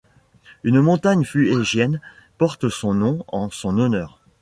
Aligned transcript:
Une 0.63 0.81
montagne 0.81 1.23
fuégienne 1.23 2.01
porte 2.39 2.69
son 2.69 2.95
nom 2.95 3.23
en 3.27 3.51
son 3.51 3.77
honneur. 3.77 4.19